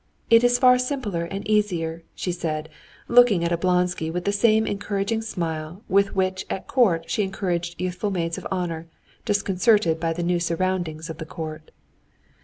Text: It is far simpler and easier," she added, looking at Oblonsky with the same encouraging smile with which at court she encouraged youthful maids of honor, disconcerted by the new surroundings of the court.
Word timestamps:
It 0.31 0.43
is 0.43 0.57
far 0.57 0.79
simpler 0.79 1.25
and 1.25 1.47
easier," 1.47 2.01
she 2.15 2.33
added, 2.43 2.69
looking 3.07 3.43
at 3.43 3.51
Oblonsky 3.51 4.11
with 4.11 4.25
the 4.25 4.31
same 4.31 4.65
encouraging 4.65 5.21
smile 5.21 5.83
with 5.87 6.15
which 6.15 6.43
at 6.49 6.65
court 6.65 7.07
she 7.07 7.21
encouraged 7.21 7.79
youthful 7.79 8.09
maids 8.09 8.39
of 8.39 8.47
honor, 8.49 8.87
disconcerted 9.25 9.99
by 9.99 10.11
the 10.13 10.23
new 10.23 10.39
surroundings 10.39 11.07
of 11.11 11.19
the 11.19 11.25
court. 11.27 11.69